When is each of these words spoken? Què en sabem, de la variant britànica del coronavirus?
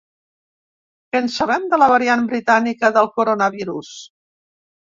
Què 1.11 1.19
en 1.25 1.29
sabem, 1.33 1.67
de 1.73 1.79
la 1.83 1.89
variant 1.93 2.25
britànica 2.31 2.93
del 2.97 3.11
coronavirus? 3.19 3.93